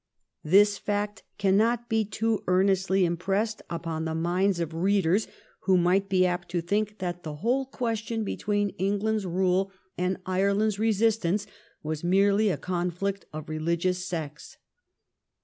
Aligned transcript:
This 0.43 0.79
fact 0.79 1.21
cannot 1.37 1.87
be 1.87 2.03
too 2.05 2.43
earnestly 2.47 3.05
impressed 3.05 3.61
upon 3.69 4.03
the 4.05 4.15
minds 4.15 4.59
of 4.59 4.73
readers 4.73 5.27
who 5.65 5.77
might 5.77 6.09
be 6.09 6.25
apt 6.25 6.49
to 6.49 6.61
think 6.61 6.97
that 6.97 7.21
the 7.21 7.35
whole 7.35 7.67
question 7.67 8.23
between 8.23 8.69
England's 8.79 9.27
rule 9.27 9.71
and 9.99 10.17
Ireland's 10.25 10.79
re 10.79 10.89
sistance 10.91 11.45
was 11.83 12.03
merely 12.03 12.49
a 12.49 12.57
conflict 12.57 13.25
of 13.31 13.47
religious 13.47 14.03
sects. 14.03 14.57